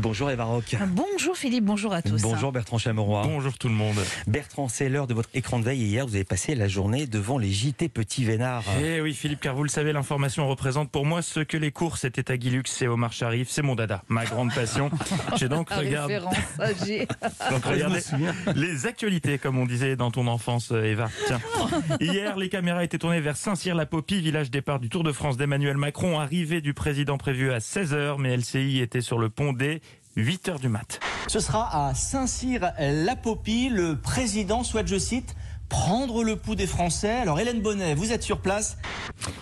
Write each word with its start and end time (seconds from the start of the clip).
Bonjour 0.00 0.30
Eva 0.30 0.44
Rock. 0.44 0.76
Bonjour 0.88 1.36
Philippe, 1.36 1.64
bonjour 1.66 1.92
à 1.92 2.00
tous. 2.00 2.22
Bonjour 2.22 2.52
Bertrand 2.52 2.78
Chameroy. 2.78 3.22
Bonjour 3.22 3.58
tout 3.58 3.68
le 3.68 3.74
monde. 3.74 3.98
Bertrand, 4.26 4.66
c'est 4.66 4.88
l'heure 4.88 5.06
de 5.06 5.12
votre 5.12 5.28
écran 5.34 5.58
de 5.58 5.64
veille. 5.64 5.82
Hier, 5.82 6.06
vous 6.06 6.14
avez 6.14 6.24
passé 6.24 6.54
la 6.54 6.68
journée 6.68 7.06
devant 7.06 7.36
les 7.36 7.50
JT 7.50 7.90
Petit 7.90 8.24
Vénard. 8.24 8.64
Eh 8.82 9.02
oui, 9.02 9.12
Philippe, 9.12 9.40
car 9.40 9.54
vous 9.54 9.62
le 9.62 9.68
savez, 9.68 9.92
l'information 9.92 10.48
représente 10.48 10.90
pour 10.90 11.04
moi 11.04 11.20
ce 11.20 11.40
que 11.40 11.58
les 11.58 11.70
courses 11.70 12.04
étaient 12.04 12.30
à 12.30 12.38
Guilux 12.38 12.62
et 12.80 12.88
Omar 12.88 13.12
Sharif. 13.12 13.48
C'est 13.50 13.60
mon 13.60 13.74
dada, 13.74 14.02
ma 14.08 14.24
grande 14.24 14.54
passion. 14.54 14.90
J'ai 15.36 15.50
donc 15.50 15.68
regardé, 15.68 16.18
donc 17.50 17.62
les 18.56 18.86
actualités, 18.86 19.36
comme 19.36 19.58
on 19.58 19.66
disait 19.66 19.96
dans 19.96 20.10
ton 20.10 20.28
enfance, 20.28 20.72
euh, 20.72 20.82
Eva. 20.82 21.10
Tiens. 21.26 21.40
Hier, 22.00 22.38
les 22.38 22.48
caméras 22.48 22.84
étaient 22.84 22.96
tournées 22.96 23.20
vers 23.20 23.36
Saint-Cyr-la-Popie, 23.36 24.22
village 24.22 24.50
départ 24.50 24.80
du 24.80 24.88
Tour 24.88 25.04
de 25.04 25.12
France 25.12 25.36
d'Emmanuel 25.36 25.76
Macron. 25.76 26.18
Arrivée 26.18 26.62
du 26.62 26.72
président 26.72 27.18
prévue 27.18 27.52
à 27.52 27.58
16h, 27.58 28.16
mais 28.18 28.34
LCI 28.34 28.80
était 28.80 29.02
sur 29.02 29.18
le 29.18 29.28
pont 29.28 29.52
dès 29.52 29.82
8h 30.16 30.60
du 30.60 30.68
mat. 30.68 31.00
Ce 31.28 31.40
sera 31.40 31.88
à 31.88 31.94
Saint-Cyr-la-Popie. 31.94 33.68
Le 33.68 33.96
président 33.96 34.64
souhaite, 34.64 34.88
je 34.88 34.98
cite, 34.98 35.36
prendre 35.68 36.24
le 36.24 36.36
pouls 36.36 36.56
des 36.56 36.66
Français. 36.66 37.12
Alors 37.12 37.40
Hélène 37.40 37.62
Bonnet, 37.62 37.94
vous 37.94 38.12
êtes 38.12 38.22
sur 38.22 38.40
place. 38.40 38.76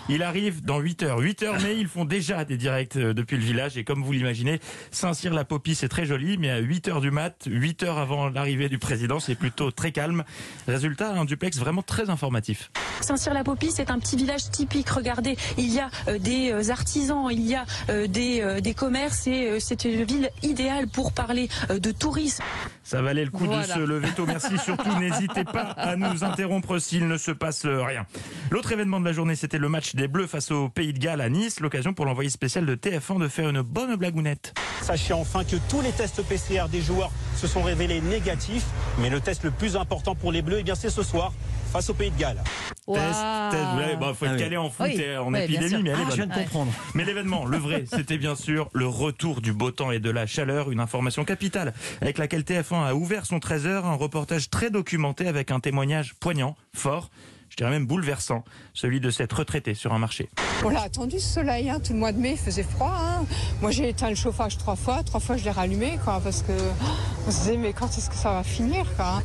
Il 0.09 0.23
arrive 0.23 0.63
dans 0.63 0.79
8 0.79 1.03
heures. 1.03 1.19
8 1.19 1.43
heures, 1.43 1.57
mais 1.63 1.77
ils 1.77 1.89
font 1.89 2.05
déjà 2.05 2.45
des 2.45 2.57
directs 2.57 2.97
euh, 2.97 3.15
depuis 3.15 3.37
le 3.37 3.43
village. 3.43 3.77
Et 3.77 3.85
comme 3.85 4.05
vous 4.05 4.13
l'imaginez, 4.13 4.61
Saint-Cyr-la-Popie, 4.91 5.75
c'est 5.75 5.89
très 5.89 6.05
joli, 6.05 6.39
mais 6.39 6.51
à 6.51 6.59
8 6.59 6.89
heures 6.89 7.01
du 7.01 7.11
mat, 7.11 7.45
8 7.47 7.83
heures 7.83 7.99
avant 7.99 8.29
l'arrivée 8.29 8.69
du 8.69 8.79
président, 8.79 9.19
c'est 9.19 9.35
plutôt 9.35 9.71
très 9.71 9.91
calme. 9.91 10.25
Résultat, 10.67 11.13
un 11.13 11.25
duplex 11.25 11.59
vraiment 11.59 11.83
très 11.83 12.11
informatif. 12.11 12.71
Saint-Cyr-la-Popie, 13.01 13.71
c'est 13.71 13.91
un 13.91 13.99
petit 13.99 14.17
village 14.17 14.51
typique. 14.51 14.89
Regardez, 14.91 15.37
il 15.57 15.73
y 15.73 15.81
a 15.81 15.91
euh, 16.09 16.19
des 16.19 16.51
euh, 16.53 16.71
artisans, 16.71 17.29
il 17.31 17.47
y 17.47 17.55
a 17.55 17.65
euh, 17.91 18.07
des, 18.07 18.41
euh, 18.41 18.61
des 18.61 18.75
commerces 18.75 19.27
et 19.27 19.49
euh, 19.51 19.59
c'est 19.61 19.85
une 19.85 20.05
ville 20.05 20.31
idéale 20.43 20.89
pour 20.89 21.13
parler 21.13 21.49
euh, 21.71 21.79
de 21.79 21.91
tourisme. 21.93 22.43
Ça 22.83 23.03
valait 23.03 23.25
le 23.25 23.31
coup 23.31 23.45
Voilà. 23.45 23.63
de 23.67 23.73
se 23.73 23.79
lever 23.87 24.09
tôt. 24.17 24.27
Merci. 24.27 24.59
Surtout, 24.59 24.89
n'hésitez 25.01 25.45
pas 25.45 25.61
à 25.77 25.97
nous 25.97 26.25
interrompre 26.25 26.79
s'il 26.79 27.07
ne 27.09 27.17
se 27.17 27.31
passe 27.31 27.65
rien. 27.67 28.07
L'autre 28.51 28.73
événement 28.73 29.01
de 29.01 29.05
la 29.05 29.13
journée, 29.13 29.37
c'était 29.37 29.59
le 29.59 29.69
match 29.69 29.95
des 29.95 30.09
Bleus 30.09 30.27
face 30.27 30.51
au 30.51 30.69
Pays 30.69 30.93
de 30.93 30.99
Galles 30.99 31.21
à 31.21 31.29
Nice. 31.29 31.61
L'occasion 31.61 31.93
pour 31.95 32.07
l'envoyé 32.07 32.31
spécial 32.31 32.67
de 32.67 32.75
TF1 32.75 33.21
de 33.21 33.29
faire 33.29 33.49
une 33.49 33.63
bonne 33.63 33.95
blagounette. 33.97 34.55
Sachez 34.83 35.13
enfin 35.13 35.45
que 35.45 35.57
tous 35.69 35.81
les 35.83 35.91
tests 35.93 36.23
PCR 36.23 36.65
des 36.71 36.81
joueurs 36.81 37.11
se 37.37 37.47
sont 37.47 37.63
révélés 37.63 38.01
négatifs, 38.01 38.65
mais 38.99 39.11
le 39.11 39.21
test 39.21 39.45
le 39.45 39.51
plus 39.51 39.77
important 39.77 40.15
pour 40.15 40.33
les 40.33 40.41
Bleus, 40.43 40.59
eh 40.61 40.63
bien 40.63 40.75
c'est 40.75 40.91
ce 40.91 41.03
soir 41.03 41.33
face 41.69 41.91
au 41.91 41.95
Pays 41.95 42.11
de 42.11 42.19
Galles. 42.19 42.43
Waouh. 42.87 42.99
Test, 42.99 43.21
test, 43.51 43.63
l'avez- 43.79 43.97
bah, 43.97 44.13
faut 44.19 44.25
être 44.25 44.33
Ah 44.33 44.35
oui. 44.37 44.41
calé 44.41 44.57
en 44.57 44.71
foot 44.71 44.87
Oui. 44.89 45.01
et 45.01 45.17
en 45.19 45.33
Ouais, 45.33 45.45
épidémie, 45.45 45.83
mais 45.83 45.91
elle 45.91 45.97
est 45.97 46.01
Ah, 46.01 46.05
bonne. 46.05 46.11
je 46.11 46.17
viens 46.17 46.27
de 46.27 46.35
comprendre. 46.35 46.73
Mais 46.95 47.05
l'événement, 47.05 47.45
le 47.45 47.59
vrai, 47.59 47.85
c'était 47.93 48.19
bien 48.19 48.35
sûr 48.35 48.69
le 48.73 48.87
retour 48.87 49.41
du 49.41 49.53
beau 49.53 49.71
temps 49.71 49.91
et 49.91 49.99
de 50.01 50.11
la 50.11 50.27
chaleur, 50.27 50.71
une 50.71 50.81
information 50.81 51.25
capitale 51.25 51.75
avec 52.01 52.19
laquelle 52.19 52.43
TF1 52.45 52.85
a 52.87 52.95
ouvert 52.95 53.27
son 53.27 53.39
13h, 53.39 53.85
un 53.85 53.95
reportage 53.95 54.51
très 54.51 54.71
documenté 54.71 55.27
avec 55.29 55.51
un 55.51 55.61
témoignage 55.61 56.15
poignant, 56.21 56.57
fort, 56.75 57.11
je 57.51 57.57
dirais 57.57 57.71
même 57.71 57.87
bouleversant, 57.87 58.45
celui 58.75 59.01
de 59.01 59.11
cette 59.11 59.33
retraitée 59.33 59.75
sur 59.75 59.93
un 59.93 59.99
marché. 59.99 60.29
On 60.65 60.69
l'a 60.71 60.83
attendu 60.83 61.19
ce 61.19 61.35
soleil, 61.35 61.69
hein. 61.71 61.81
tout 61.81 61.93
le 61.93 61.99
mois 61.99 62.13
de 62.13 62.19
mai 62.19 62.33
il 62.33 62.39
faisait 62.39 62.63
froid. 62.63 62.95
hein. 62.99 63.25
Moi 63.63 63.71
j'ai 63.71 63.89
éteint 63.89 64.11
le 64.11 64.17
chauffage 64.17 64.57
trois 64.59 64.77
fois, 64.77 65.03
trois 65.03 65.21
fois 65.21 65.37
je 65.37 65.45
l'ai 65.45 65.51
rallumé 65.51 65.99
quoi, 66.05 66.21
parce 66.23 66.43
que 66.43 66.53
oh, 66.53 66.87
on 67.27 67.31
se 67.31 67.39
disait 67.39 67.57
mais 67.57 67.73
quand 67.73 67.87
est-ce 67.87 68.11
que 68.11 68.17
ça 68.17 68.33
va 68.33 68.43
finir 68.43 68.85
quoi, 68.97 69.07
hein. 69.19 69.23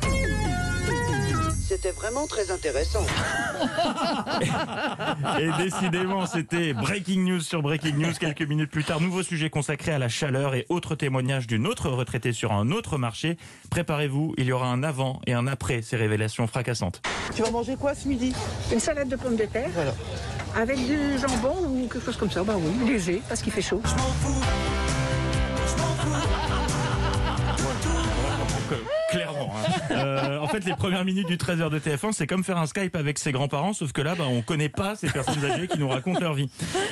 C'était 1.73 1.91
vraiment 1.91 2.27
très 2.27 2.51
intéressant. 2.51 3.03
Et 5.39 5.49
décidément, 5.63 6.27
c'était 6.27 6.71
Breaking 6.73 7.21
News 7.21 7.39
sur 7.41 7.63
Breaking 7.63 7.95
News. 7.95 8.13
Quelques 8.19 8.43
minutes 8.43 8.69
plus 8.69 8.83
tard, 8.83 9.01
nouveau 9.01 9.23
sujet 9.23 9.49
consacré 9.49 9.91
à 9.91 9.97
la 9.97 10.07
chaleur 10.07 10.53
et 10.53 10.67
autre 10.69 10.93
témoignage 10.93 11.47
d'une 11.47 11.65
autre 11.65 11.89
retraitée 11.89 12.31
sur 12.31 12.51
un 12.51 12.69
autre 12.69 12.99
marché. 12.99 13.37
Préparez-vous, 13.71 14.35
il 14.37 14.45
y 14.45 14.51
aura 14.51 14.67
un 14.67 14.83
avant 14.83 15.19
et 15.25 15.33
un 15.33 15.47
après 15.47 15.81
ces 15.81 15.95
révélations 15.97 16.45
fracassantes. 16.45 17.01
Tu 17.35 17.41
vas 17.41 17.49
manger 17.49 17.75
quoi 17.75 17.95
ce 17.95 18.07
midi? 18.07 18.35
Une 18.71 18.79
salade 18.79 19.09
de 19.09 19.15
pommes 19.15 19.35
de 19.35 19.45
terre 19.45 19.69
Voilà. 19.73 19.95
avec 20.55 20.77
du 20.77 21.17
jambon 21.17 21.55
ou 21.69 21.87
quelque 21.91 22.05
chose 22.05 22.17
comme 22.17 22.29
ça, 22.29 22.43
bah 22.43 22.53
oui, 22.55 22.87
léger 22.87 23.19
parce 23.27 23.41
qu'il 23.41 23.51
fait 23.51 23.63
chaud. 23.63 23.81
Que- 28.69 28.75
Clairement. 29.13 29.53
hein. 29.55 29.71
Euh, 29.91 30.39
en 30.39 30.47
fait, 30.47 30.65
les 30.65 30.75
premières 30.75 31.05
minutes 31.05 31.27
du 31.27 31.37
13h 31.37 31.69
de 31.69 31.79
TF1, 31.79 32.11
c'est 32.11 32.27
comme 32.27 32.43
faire 32.43 32.57
un 32.57 32.65
Skype 32.67 32.95
avec 32.95 33.19
ses 33.19 33.31
grands-parents, 33.31 33.73
sauf 33.73 33.91
que 33.91 34.01
là, 34.01 34.15
bah, 34.15 34.25
on 34.27 34.41
connaît 34.41 34.69
pas 34.69 34.95
ces 34.95 35.09
personnes 35.09 35.43
âgées 35.45 35.67
qui 35.67 35.77
nous 35.79 35.87
racontent 35.89 36.19
leur 36.19 36.33
vie. 36.33 36.49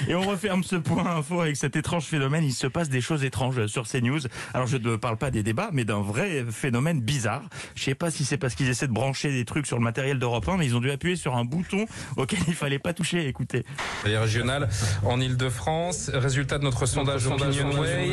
Et 0.08 0.16
on 0.16 0.22
referme 0.22 0.64
ce 0.64 0.76
point 0.76 1.06
info 1.18 1.42
avec 1.42 1.56
cet 1.58 1.76
étrange 1.76 2.04
phénomène. 2.06 2.44
Il 2.44 2.54
se 2.54 2.68
passe 2.68 2.90
des 2.90 3.02
choses 3.02 3.24
étranges 3.24 3.66
sur 3.68 3.88
ces 3.88 4.02
news. 4.02 4.20
Alors, 4.54 4.68
je 4.68 4.78
ne 4.78 4.96
parle 4.96 5.18
pas 5.18 5.32
des 5.32 5.44
débats, 5.44 5.70
mais 5.74 5.84
d'un 5.86 6.02
vrai 6.02 6.46
phénomène 6.52 7.02
bizarre. 7.02 7.44
Je 7.76 7.84
sais 7.84 7.96
pas 7.96 8.12
si 8.12 8.26
c'est 8.26 8.38
parce 8.38 8.56
qu'ils 8.56 8.70
essaient 8.70 8.88
de 8.88 8.94
brancher 8.94 9.32
des 9.32 9.46
trucs 9.46 9.68
sur 9.68 9.78
le 9.78 9.84
matériel 9.84 10.20
d'Europe 10.20 10.48
1, 10.48 10.58
mais 10.58 10.66
ils 10.66 10.76
ont 10.76 10.80
dû 10.82 10.92
appuyer 10.92 11.16
sur 11.16 11.36
un 11.36 11.46
bouton 11.46 11.86
auquel 12.18 12.40
il 12.48 12.54
fallait 12.54 12.80
pas 12.80 12.94
toucher. 12.94 13.28
Écoutez. 13.28 13.66
Les 14.06 14.18
régionales 14.18 14.70
en 15.06 15.20
Ile-de-France. 15.20 16.12
Résultat 16.14 16.58
de 16.58 16.64
notre 16.64 16.86
sondage 16.86 17.28
Opinionway. 17.28 18.10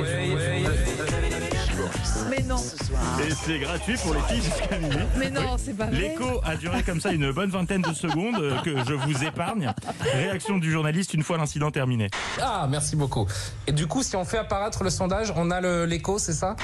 Mais 2.31 2.43
non, 2.43 2.57
Et 2.57 3.31
c'est 3.31 3.59
gratuit 3.59 3.97
pour 4.03 4.15
les 4.15 4.21
filles 4.23 4.43
jusqu'à 4.43 4.79
minuit. 4.79 4.97
mais 5.17 5.31
non, 5.31 5.57
c'est 5.59 5.75
pas 5.77 5.87
vrai. 5.87 5.97
L'écho 5.99 6.41
a 6.45 6.57
duré 6.57 6.83
comme 6.83 7.01
ça 7.01 7.13
une 7.13 7.31
bonne 7.33 7.51
vingtaine 7.51 7.83
de 7.83 7.93
secondes 7.93 8.39
euh, 8.41 8.59
que 8.63 8.71
je 8.87 8.93
vous 8.95 9.25
épargne. 9.25 9.73
Réaction 10.13 10.59
du 10.59 10.71
journaliste 10.71 11.15
une 11.15 11.23
fois 11.23 11.37
l'incident 11.39 11.71
terminé. 11.71 12.09
Ah, 12.41 12.67
merci 12.71 12.97
beaucoup. 12.97 13.27
Et 13.67 13.73
du 13.73 13.87
coup, 13.87 14.03
si 14.03 14.17
on 14.17 14.25
fait 14.25 14.39
apparaître 14.39 14.83
le 14.85 14.91
sondage, 14.91 15.33
on 15.37 15.51
a 15.51 15.61
le- 15.61 15.85
l'écho, 15.85 16.19
c'est 16.19 16.33
ça? 16.33 16.57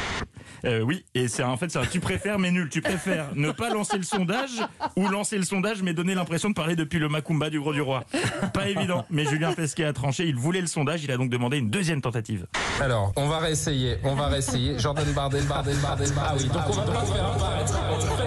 Euh, 0.65 0.81
oui, 0.81 1.05
et 1.15 1.28
c'est 1.28 1.43
en 1.43 1.56
fait 1.56 1.75
un 1.77 1.84
tu 1.87 2.00
préfères 2.00 2.38
mais 2.38 2.50
nul. 2.50 2.69
Tu 2.69 2.81
préfères 2.81 3.28
ne 3.34 3.50
pas 3.50 3.71
lancer 3.71 3.97
le 3.97 4.03
sondage 4.03 4.62
ou 4.97 5.09
lancer 5.09 5.37
le 5.37 5.44
sondage 5.44 5.82
mais 5.82 5.94
donner 5.94 6.15
l'impression 6.15 6.49
de 6.49 6.55
parler 6.55 6.77
depuis 6.77 6.99
le 6.99 7.09
Macumba 7.09 7.50
du 7.50 7.60
Gros 7.60 7.72
du 7.72 7.81
Roi. 7.81 8.05
Pas 8.53 8.69
évident, 8.69 9.05
mais 9.10 9.25
Julien 9.25 9.53
Pesquet 9.53 9.84
a 9.84 9.93
tranché. 9.93 10.27
Il 10.27 10.37
voulait 10.37 10.60
le 10.60 10.66
sondage, 10.66 11.05
il 11.05 11.10
a 11.10 11.16
donc 11.16 11.31
demandé 11.31 11.59
une 11.59 11.71
deuxième 11.71 12.00
tentative. 12.00 12.47
Alors, 12.81 13.12
on 13.16 13.28
va 13.28 13.38
réessayer, 13.38 13.99
on 14.05 14.15
va 14.15 14.27
réessayer. 14.28 14.78
Jordan 14.78 15.06
Bardel, 15.12 15.44
Bardel, 15.44 15.77
Bardel, 15.77 16.10
Bardel. 16.12 16.25
Ah 16.27 16.34
oui, 16.38 16.49
donc 16.49 16.62
on 16.69 16.72
va 16.72 16.93
pas 16.93 17.05
faire 17.05 18.23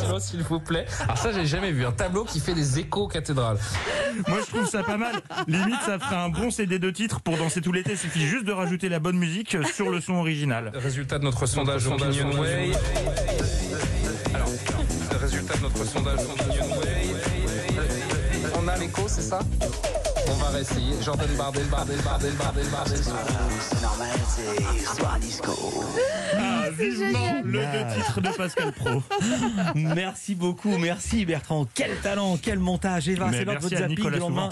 tableau, 0.00 0.20
s'il 0.20 0.42
vous 0.42 0.60
plaît. 0.60 0.86
Alors 1.04 1.18
ça, 1.18 1.32
j'ai 1.32 1.46
jamais 1.46 1.72
vu 1.72 1.84
un 1.84 1.92
tableau 1.92 2.24
qui 2.24 2.40
fait 2.40 2.54
des 2.54 2.78
échos 2.78 3.08
cathédrales. 3.08 3.58
Moi 4.28 4.38
je 4.40 4.46
trouve 4.54 4.68
ça 4.68 4.82
pas 4.82 4.96
mal. 4.96 5.14
Limite 5.46 5.80
ça 5.84 5.98
ferait 5.98 6.16
un 6.16 6.28
bon 6.28 6.50
CD 6.50 6.78
de 6.78 6.90
titres 6.90 7.20
pour 7.20 7.36
danser 7.36 7.60
tout 7.60 7.72
l'été. 7.72 7.92
Il 7.92 7.98
suffit 7.98 8.26
juste 8.26 8.44
de 8.44 8.52
rajouter 8.52 8.88
la 8.88 8.98
bonne 8.98 9.16
musique 9.16 9.56
sur 9.74 9.90
le 9.90 10.00
son 10.00 10.14
original. 10.14 10.72
Résultat 10.74 11.18
de 11.18 11.24
notre 11.24 11.46
sondage 11.46 11.86
Opinionway. 11.86 12.72
Alors, 14.34 14.48
résultat 15.20 15.56
de 15.56 15.62
notre 15.62 15.84
sondage 15.84 16.20
Opinionway. 16.20 17.14
On 18.56 18.68
a 18.68 18.76
l'écho, 18.76 19.02
c'est 19.08 19.22
ça? 19.22 19.40
On 20.26 20.34
va 20.34 20.48
réessayer. 20.48 20.94
Jordan 21.02 21.28
Bardel, 21.36 21.66
Bardel, 21.66 22.00
Bardel, 22.02 22.32
Bardel, 22.34 22.66
Bardel. 22.68 22.98
C'est 22.98 23.82
normal, 23.82 24.08
c'est 24.28 24.96
soir 24.96 25.18
disco. 25.20 25.52
Ah, 26.36 26.64
vivement 26.70 27.42
le 27.44 27.58
deux 27.60 27.94
titres 27.94 28.20
de 28.20 28.28
Pascal 28.30 28.72
Pro. 28.72 29.02
Merci 29.74 30.34
beaucoup, 30.34 30.78
merci 30.78 31.24
Bertrand. 31.24 31.66
Quel 31.74 31.96
talent, 31.98 32.38
quel 32.40 32.58
montage. 32.58 33.08
Eva, 33.08 33.30
c'est 33.32 33.44
l'heure 33.44 33.56
de 33.56 33.60
merci 33.60 33.64
votre 33.64 33.76
à 33.76 33.78
zapping 33.80 33.96
Nicolas 33.96 34.16
du 34.16 34.20
lendemain. 34.20 34.48